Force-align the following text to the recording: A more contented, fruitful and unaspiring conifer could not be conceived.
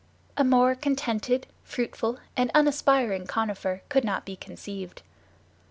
A 0.35 0.43
more 0.43 0.73
contented, 0.73 1.45
fruitful 1.63 2.17
and 2.35 2.49
unaspiring 2.55 3.27
conifer 3.27 3.83
could 3.87 4.03
not 4.03 4.25
be 4.25 4.35
conceived. 4.35 5.03